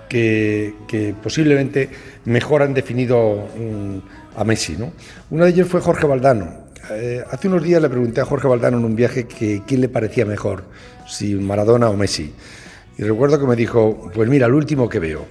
que, 0.08 1.14
posiblemente 1.22 1.90
mejor 2.24 2.62
han 2.62 2.72
definido 2.72 3.48
mm, 3.58 3.98
a 4.38 4.44
Messi. 4.44 4.76
¿no? 4.76 4.92
Uno 5.30 5.44
de 5.44 5.50
ellos 5.50 5.68
fue 5.68 5.80
Jorge 5.80 6.06
Valdano, 6.06 6.65
eh, 6.90 7.24
hace 7.30 7.48
unos 7.48 7.62
días 7.62 7.80
le 7.82 7.88
pregunté 7.88 8.20
a 8.20 8.24
Jorge 8.24 8.48
Valdano 8.48 8.78
en 8.78 8.84
un 8.84 8.96
viaje 8.96 9.26
que 9.26 9.62
quién 9.66 9.80
le 9.80 9.88
parecía 9.88 10.24
mejor, 10.24 10.64
si 11.06 11.34
Maradona 11.34 11.88
o 11.88 11.96
Messi. 11.96 12.32
Y 12.98 13.02
recuerdo 13.02 13.38
que 13.38 13.46
me 13.46 13.56
dijo, 13.56 14.10
pues 14.14 14.28
mira, 14.28 14.46
el 14.46 14.54
último 14.54 14.88
que 14.88 14.98
veo. 14.98 15.26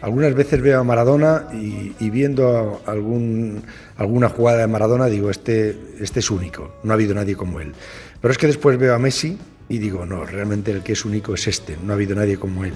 Algunas 0.00 0.34
veces 0.34 0.62
veo 0.62 0.80
a 0.80 0.84
Maradona 0.84 1.48
y, 1.52 2.08
viendo 2.08 2.80
algún, 2.86 3.62
alguna 3.98 4.30
jugada 4.30 4.60
de 4.60 4.66
Maradona 4.66 5.06
digo, 5.06 5.28
este, 5.28 5.78
este 6.00 6.20
es 6.20 6.30
único, 6.30 6.76
no 6.82 6.92
ha 6.92 6.94
habido 6.94 7.14
nadie 7.14 7.36
como 7.36 7.60
él. 7.60 7.74
Pero 8.20 8.32
es 8.32 8.38
que 8.38 8.46
después 8.46 8.78
veo 8.78 8.94
a 8.94 8.98
Messi 8.98 9.36
y 9.68 9.76
digo, 9.76 10.06
no, 10.06 10.24
realmente 10.24 10.70
el 10.70 10.82
que 10.82 10.94
es 10.94 11.04
único 11.04 11.34
es 11.34 11.46
este, 11.46 11.76
no 11.84 11.92
ha 11.92 11.96
habido 11.96 12.14
nadie 12.14 12.38
como 12.38 12.64
él. 12.64 12.72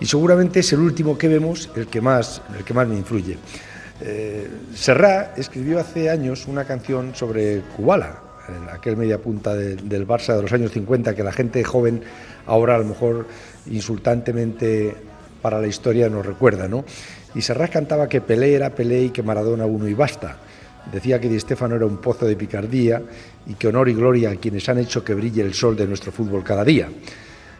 Y 0.00 0.06
seguramente 0.06 0.60
es 0.60 0.72
el 0.72 0.80
último 0.80 1.18
que 1.18 1.28
vemos 1.28 1.70
el 1.76 1.86
que 1.86 2.00
más, 2.00 2.40
el 2.56 2.64
que 2.64 2.72
más 2.72 2.88
me 2.88 2.96
influye. 2.96 3.36
Eh, 4.00 4.48
Serrat 4.74 5.38
escribió 5.38 5.78
hace 5.78 6.10
años 6.10 6.46
una 6.48 6.64
canción 6.64 7.14
sobre 7.14 7.60
Kubala, 7.76 8.18
aquel 8.72 8.96
media 8.96 9.18
punta 9.18 9.54
del 9.54 10.06
Barça 10.06 10.34
de 10.34 10.42
los 10.42 10.52
años 10.52 10.72
50 10.72 11.14
que 11.14 11.22
la 11.22 11.32
gente 11.32 11.62
joven 11.64 12.02
ahora 12.46 12.74
a 12.74 12.78
lo 12.78 12.84
mejor 12.84 13.26
insultantemente 13.70 14.94
para 15.40 15.60
la 15.60 15.66
historia 15.66 16.08
nos 16.08 16.26
recuerda, 16.26 16.68
¿no? 16.68 16.84
Y 17.34 17.42
Serrat 17.42 17.70
cantaba 17.70 18.08
que 18.08 18.20
Pelé 18.20 18.54
era 18.54 18.70
Pelé 18.70 19.04
y 19.04 19.10
que 19.10 19.22
Maradona 19.22 19.66
uno 19.66 19.88
y 19.88 19.94
basta. 19.94 20.38
Decía 20.92 21.20
que 21.20 21.28
Di 21.28 21.40
Stefano 21.40 21.76
era 21.76 21.86
un 21.86 21.98
pozo 21.98 22.26
de 22.26 22.36
picardía 22.36 23.02
y 23.46 23.54
que 23.54 23.68
honor 23.68 23.88
y 23.88 23.94
gloria 23.94 24.30
a 24.30 24.36
quienes 24.36 24.68
han 24.68 24.78
hecho 24.78 25.02
que 25.02 25.14
brille 25.14 25.42
el 25.42 25.54
sol 25.54 25.76
de 25.76 25.86
nuestro 25.86 26.12
fútbol 26.12 26.44
cada 26.44 26.64
día. 26.64 26.88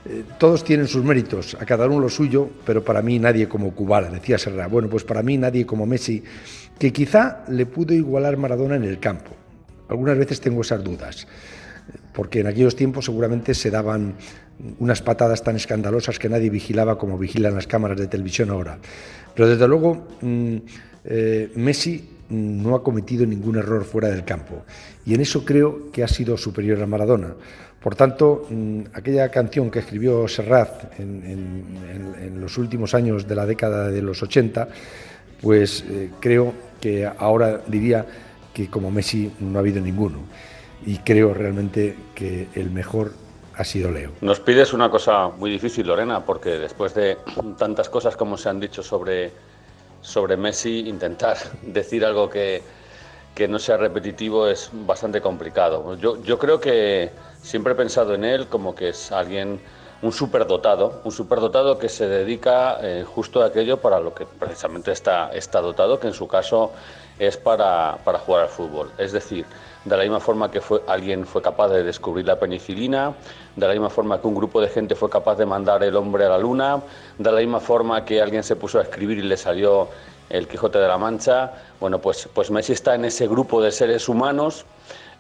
Eh, 0.07 0.25
todos 0.39 0.65
tienen 0.65 0.87
sus 0.87 1.03
méritos, 1.03 1.57
a 1.59 1.65
cada 1.65 1.87
uno 1.87 2.01
lo 2.01 2.09
suyo, 2.09 2.49
pero 2.67 2.85
para 2.85 3.01
mí 3.01 3.19
nadie 3.19 3.49
como 3.49 3.75
Kubala, 3.75 4.11
decía 4.11 4.39
Serra. 4.39 4.67
Bueno, 4.67 4.89
pues 4.89 5.05
para 5.05 5.23
mí 5.23 5.39
nadie 5.39 5.65
como 5.65 5.87
Messi, 5.87 6.23
que 6.79 6.93
quizá 6.93 7.45
le 7.49 7.67
pudo 7.67 7.95
igualar 7.95 8.37
Maradona 8.37 8.77
en 8.77 8.85
el 8.85 8.99
campo. 8.99 9.31
Algunas 9.89 10.19
veces 10.19 10.41
tengo 10.41 10.61
esas 10.61 10.83
dudas, 10.85 11.27
porque 12.13 12.41
en 12.41 12.49
aquellos 12.49 12.77
tiempos 12.77 13.07
seguramente 13.07 13.55
se 13.55 13.71
daban 13.71 14.15
unas 14.79 15.03
patadas 15.03 15.43
tan 15.43 15.57
escandalosas 15.57 16.19
que 16.19 16.29
nadie 16.29 16.51
vigilaba 16.51 16.99
como 16.99 17.19
vigilan 17.19 17.55
las 17.55 17.67
cámaras 17.67 17.99
de 17.99 18.07
televisión 18.07 18.51
ahora. 18.51 18.79
Pero 19.35 19.49
desde 19.49 19.67
luego 19.67 20.07
mm, 20.21 20.57
eh, 21.05 21.53
Messi 21.57 22.11
no 22.29 22.75
ha 22.75 22.83
cometido 22.83 23.27
ningún 23.27 23.57
error 23.57 23.85
fuera 23.85 24.09
del 24.09 24.25
campo 24.25 24.65
y 25.05 25.15
en 25.15 25.21
eso 25.21 25.45
creo 25.45 25.91
que 25.93 26.03
ha 26.03 26.09
sido 26.09 26.37
superior 26.37 26.81
a 26.83 26.87
Maradona. 26.87 27.35
Por 27.85 27.97
tanto, 27.97 28.47
mm, 28.49 28.81
aquella 28.95 29.29
canción 29.29 29.71
que 29.71 29.81
escribió 29.81 30.27
Serrat 30.27 30.99
en, 30.99 32.41
los 32.41 32.57
últimos 32.57 32.95
años 32.95 33.29
de 33.29 33.35
la 33.35 33.45
década 33.45 33.91
de 33.91 34.01
los 34.01 34.23
80, 34.23 34.69
pues 35.43 35.85
eh, 35.91 36.11
creo 36.19 36.55
que 36.81 37.07
ahora 37.07 37.61
diría 37.67 38.07
que 38.55 38.71
como 38.71 38.91
Messi 38.91 39.31
no 39.41 39.59
ha 39.59 39.61
habido 39.61 39.83
ninguno. 39.83 40.21
Y 40.87 40.97
creo 40.99 41.35
realmente 41.35 41.95
que 42.15 42.49
el 42.55 42.71
mejor 42.71 43.13
ha 43.55 43.65
sido 43.65 43.91
Leo. 43.91 44.13
Nos 44.23 44.41
pides 44.41 44.73
una 44.73 44.89
cosa 44.91 45.29
muy 45.29 45.51
difícil, 45.51 45.87
Lorena, 45.87 46.25
porque 46.25 46.59
después 46.59 46.95
de 46.95 47.19
tantas 47.59 47.91
cosas 47.91 48.17
como 48.17 48.39
se 48.39 48.49
han 48.49 48.61
dicho 48.61 48.83
sobre, 48.83 49.31
sobre 50.01 50.39
Messi, 50.39 50.89
intentar 50.89 51.37
decir 51.63 52.03
algo 52.07 52.31
que, 52.31 52.63
que 53.35 53.49
no 53.49 53.59
sea 53.59 53.77
repetitivo 53.77 54.47
es 54.47 54.71
bastante 54.73 55.21
complicado. 55.21 55.97
Yo, 55.97 56.23
yo 56.23 56.39
creo 56.39 56.61
que 56.61 57.11
Siempre 57.45 57.75
he 57.75 57.77
pensado 57.77 58.15
en 58.15 58.25
él 58.25 58.47
como 58.47 58.75
que 58.75 58.89
es 58.89 59.13
alguien, 59.13 59.61
un 60.01 60.13
superdotado, 60.13 61.03
un 61.05 61.13
superdotado 61.13 61.79
que 61.79 61.91
se 61.91 62.09
dedica 62.09 62.79
eh, 62.81 63.05
justo 63.07 63.43
a 63.43 63.47
aquello 63.47 63.83
para 63.83 64.01
lo 64.01 64.15
que 64.15 64.25
precisamente 64.25 64.93
está, 64.93 65.31
está 65.31 65.61
dotado, 65.61 66.01
que 66.01 66.07
en 66.07 66.15
su 66.15 66.27
caso 66.27 66.73
es 67.19 67.37
para, 67.37 67.99
para, 68.03 68.19
jugar 68.19 68.45
al 68.45 68.49
fútbol. 68.49 68.93
Es 68.97 69.13
decir, 69.13 69.45
de 69.85 69.95
la 69.95 70.05
misma 70.05 70.21
forma 70.21 70.51
que 70.51 70.63
fue, 70.63 70.83
alguien 70.87 71.27
fue 71.27 71.43
capaz 71.43 71.69
de 71.69 71.83
descubrir 71.83 72.27
la 72.27 72.39
penicilina, 72.39 73.13
de 73.55 73.67
la 73.67 73.75
misma 73.75 73.91
forma 73.91 74.19
que 74.23 74.27
un 74.27 74.35
grupo 74.35 74.63
de 74.63 74.69
gente 74.69 74.95
fue 74.95 75.11
capaz 75.11 75.37
de 75.37 75.45
mandar 75.45 75.85
el 75.85 75.95
hombre 75.97 76.25
a 76.25 76.31
la 76.31 76.39
luna, 76.39 76.81
de 77.19 77.31
la 77.31 77.41
misma 77.41 77.61
forma 77.61 78.07
que 78.07 78.23
alguien 78.23 78.43
se 78.43 78.57
puso 78.57 78.79
a 78.79 78.83
escribir 78.85 79.19
y 79.19 79.23
le 79.23 79.37
salió 79.37 79.91
el 80.31 80.49
Quijote 80.49 80.79
de 80.79 80.89
la 80.89 80.99
Mancha, 80.99 81.53
bueno, 81.81 82.01
pues, 82.01 82.29
pues 82.33 82.51
Messi 82.51 82.73
está 82.73 82.95
en 82.95 83.05
ese 83.05 83.27
grupo 83.29 83.63
de 83.63 83.71
seres 83.71 84.09
humanos 84.09 84.65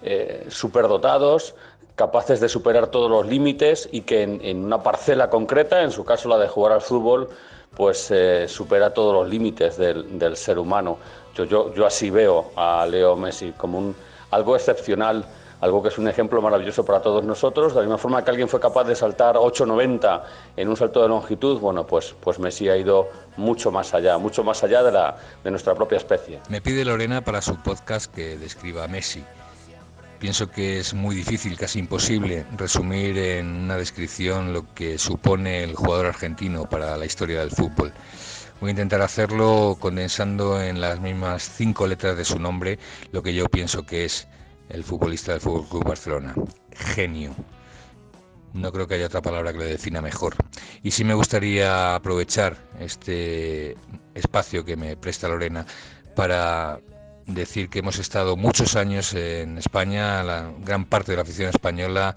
eh, 0.02 0.46
superdotados, 0.48 1.54
capaces 1.94 2.40
de 2.40 2.48
superar 2.48 2.88
todos 2.88 3.10
los 3.10 3.26
límites 3.26 3.88
y 3.92 4.02
que 4.02 4.22
en, 4.22 4.64
una 4.64 4.82
parcela 4.82 5.30
concreta, 5.30 5.82
en 5.82 5.92
su 5.92 6.04
caso 6.04 6.28
la 6.28 6.38
de 6.38 6.48
jugar 6.48 6.72
al 6.72 6.80
fútbol, 6.80 7.28
pues 7.76 8.10
eh, 8.10 8.46
supera 8.48 8.92
todos 8.92 9.14
los 9.14 9.28
límites 9.28 9.76
del, 9.76 10.36
ser 10.36 10.58
humano. 10.58 10.98
Yo, 11.34 11.44
yo, 11.44 11.74
yo, 11.74 11.86
así 11.86 12.10
veo 12.10 12.52
a 12.56 12.86
Leo 12.86 13.16
Messi 13.16 13.52
como 13.52 13.78
un, 13.78 13.96
algo 14.30 14.56
excepcional 14.56 15.24
algo 15.64 15.82
que 15.82 15.88
es 15.88 15.96
un 15.96 16.06
ejemplo 16.06 16.42
maravilloso 16.42 16.84
para 16.84 17.00
todos 17.00 17.24
nosotros. 17.24 17.72
De 17.72 17.80
la 17.80 17.86
misma 17.86 17.96
forma 17.96 18.22
que 18.22 18.30
alguien 18.30 18.48
fue 18.48 18.60
capaz 18.60 18.84
de 18.84 18.94
saltar 18.94 19.36
8,90 19.36 20.22
en 20.58 20.68
un 20.68 20.76
salto 20.76 21.00
de 21.00 21.08
longitud, 21.08 21.58
bueno, 21.58 21.86
pues, 21.86 22.14
pues 22.20 22.38
Messi 22.38 22.68
ha 22.68 22.76
ido 22.76 23.08
mucho 23.38 23.70
más 23.70 23.94
allá, 23.94 24.18
mucho 24.18 24.44
más 24.44 24.62
allá 24.62 24.82
de, 24.82 24.92
la, 24.92 25.16
de 25.42 25.50
nuestra 25.50 25.74
propia 25.74 25.96
especie. 25.96 26.40
Me 26.50 26.60
pide 26.60 26.84
Lorena 26.84 27.22
para 27.22 27.40
su 27.40 27.56
podcast 27.56 28.14
que 28.14 28.36
describa 28.36 28.84
a 28.84 28.88
Messi. 28.88 29.24
Pienso 30.18 30.50
que 30.50 30.80
es 30.80 30.92
muy 30.92 31.16
difícil, 31.16 31.56
casi 31.56 31.78
imposible, 31.78 32.44
resumir 32.58 33.16
en 33.16 33.46
una 33.46 33.78
descripción 33.78 34.52
lo 34.52 34.66
que 34.74 34.98
supone 34.98 35.64
el 35.64 35.74
jugador 35.74 36.06
argentino 36.06 36.68
para 36.68 36.98
la 36.98 37.06
historia 37.06 37.40
del 37.40 37.50
fútbol. 37.50 37.90
Voy 38.60 38.68
a 38.68 38.72
intentar 38.72 39.00
hacerlo 39.00 39.78
condensando 39.80 40.60
en 40.62 40.82
las 40.82 41.00
mismas 41.00 41.50
cinco 41.56 41.86
letras 41.86 42.18
de 42.18 42.24
su 42.26 42.38
nombre 42.38 42.78
lo 43.12 43.22
que 43.22 43.32
yo 43.32 43.46
pienso 43.48 43.84
que 43.86 44.04
es 44.04 44.28
el 44.68 44.84
futbolista 44.84 45.32
del 45.32 45.40
Fútbol 45.40 45.68
Club 45.68 45.84
Barcelona. 45.84 46.34
Genio. 46.72 47.34
No 48.52 48.72
creo 48.72 48.86
que 48.86 48.94
haya 48.94 49.06
otra 49.06 49.22
palabra 49.22 49.52
que 49.52 49.58
le 49.58 49.64
defina 49.64 50.00
mejor. 50.00 50.36
Y 50.82 50.92
sí 50.92 51.04
me 51.04 51.14
gustaría 51.14 51.96
aprovechar 51.96 52.56
este 52.78 53.76
espacio 54.14 54.64
que 54.64 54.76
me 54.76 54.96
presta 54.96 55.28
Lorena 55.28 55.66
para 56.14 56.80
decir 57.26 57.68
que 57.68 57.80
hemos 57.80 57.98
estado 57.98 58.36
muchos 58.36 58.76
años 58.76 59.14
en 59.14 59.58
España, 59.58 60.22
la 60.22 60.52
gran 60.60 60.84
parte 60.84 61.12
de 61.12 61.16
la 61.16 61.22
afición 61.22 61.48
española, 61.48 62.16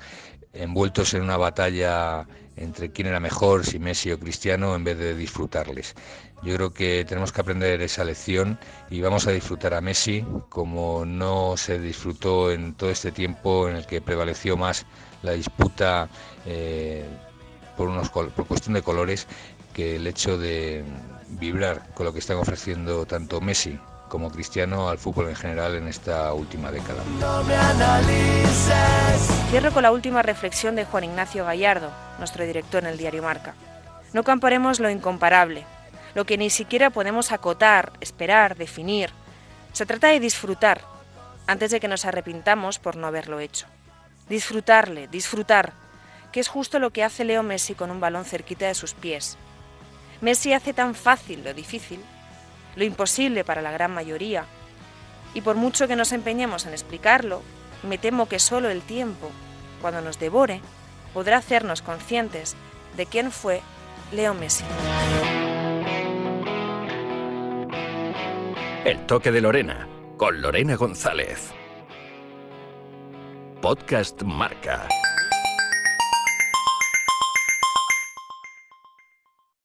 envueltos 0.60 1.14
en 1.14 1.24
una 1.24 1.38
batalla 1.38 2.28
entre 2.56 2.92
quién 2.92 3.08
era 3.08 3.20
mejor, 3.20 3.66
si 3.66 3.80
Messi 3.80 4.12
o 4.12 4.20
Cristiano, 4.20 4.76
en 4.76 4.84
vez 4.84 4.98
de 4.98 5.16
disfrutarles. 5.16 5.96
Yo 6.44 6.56
creo 6.56 6.74
que 6.74 7.06
tenemos 7.08 7.32
que 7.32 7.42
aprender 7.42 7.82
esa 7.82 8.04
lección 8.04 8.60
y 8.90 9.02
vamos 9.02 9.28
a 9.28 9.32
disfrutar 9.32 9.74
a 9.74 9.82
Messi 9.82 10.26
como 10.50 11.06
no 11.06 11.58
se 11.58 11.80
disfrutó 11.80 12.52
en 12.52 12.74
todo 12.74 12.90
este 12.90 13.12
tiempo 13.12 13.68
en 13.70 13.76
el 13.76 13.86
que 13.86 14.02
prevaleció 14.02 14.58
más 14.58 14.86
la 15.24 15.32
disputa 15.32 16.10
eh, 16.46 17.06
por, 17.76 17.88
unos, 17.88 18.10
por 18.10 18.32
cuestión 18.48 18.76
de 18.76 18.84
colores 18.84 19.28
que 19.74 19.96
el 19.96 20.06
hecho 20.06 20.38
de 20.38 20.84
vibrar 21.40 21.94
con 21.94 22.06
lo 22.06 22.14
que 22.14 22.20
están 22.20 22.38
ofreciendo 22.38 23.06
tanto 23.06 23.42
Messi 23.42 23.80
como 24.08 24.32
Cristiano 24.32 24.90
al 24.90 24.98
fútbol 24.98 25.30
en 25.30 25.36
general 25.36 25.76
en 25.76 25.88
esta 25.88 26.34
última 26.34 26.72
década. 26.72 27.04
Cierro 29.50 29.72
con 29.72 29.84
la 29.84 29.92
última 29.92 30.22
reflexión 30.22 30.76
de 30.76 30.86
Juan 30.86 31.06
Ignacio 31.06 31.46
Gallardo, 31.46 31.92
nuestro 32.18 32.46
director 32.46 32.84
en 32.84 32.90
el 32.90 32.98
diario 32.98 33.24
Marca. 33.24 33.54
No 34.14 34.24
comparemos 34.24 34.80
lo 34.80 34.90
incomparable, 34.90 35.66
lo 36.16 36.26
que 36.26 36.38
ni 36.38 36.50
siquiera 36.50 36.90
podemos 36.90 37.32
acotar, 37.32 37.94
esperar, 38.02 38.56
definir. 38.56 39.12
Se 39.74 39.86
trata 39.86 40.08
de 40.08 40.20
disfrutar, 40.20 40.82
antes 41.46 41.72
de 41.72 41.80
que 41.80 41.88
nos 41.88 42.06
arrepintamos 42.06 42.80
por 42.80 42.96
no 42.96 43.08
haberlo 43.08 43.40
hecho. 43.40 43.68
Disfrutarle, 44.30 45.08
disfrutar, 45.08 45.74
que 46.32 46.40
es 46.40 46.48
justo 46.48 46.80
lo 46.80 46.92
que 46.92 47.04
hace 47.04 47.24
Leo 47.24 47.44
Messi 47.44 47.74
con 47.76 47.92
un 47.92 48.00
balón 48.00 48.26
cerquita 48.26 48.68
de 48.68 48.76
sus 48.76 48.94
pies. 48.94 49.38
Messi 50.22 50.54
hace 50.54 50.74
tan 50.74 50.96
fácil 50.96 51.44
lo 51.44 51.54
difícil, 51.54 52.00
lo 52.78 52.86
imposible 52.86 53.44
para 53.44 53.62
la 53.62 53.72
gran 53.72 53.92
mayoría, 53.92 54.46
y 55.34 55.42
por 55.42 55.56
mucho 55.56 55.88
que 55.88 55.96
nos 55.96 56.14
empeñemos 56.14 56.66
en 56.66 56.74
explicarlo, 56.74 57.42
me 57.84 57.98
temo 57.98 58.28
que 58.28 58.40
solo 58.40 58.70
el 58.70 58.82
tiempo, 58.82 59.30
cuando 59.82 60.02
nos 60.02 60.20
devore, 60.20 60.62
podrá 61.14 61.38
hacernos 61.38 61.82
conscientes 61.82 62.56
de 62.96 63.06
quién 63.06 63.32
fue 63.32 63.62
Leo 64.12 64.34
Messi. 64.34 64.64
El 68.86 69.06
toque 69.06 69.32
de 69.32 69.42
Lorena, 69.42 69.88
con 70.16 70.42
Lorena 70.42 70.76
González. 70.76 71.52
Podcast 73.62 74.22
Marca. 74.24 74.88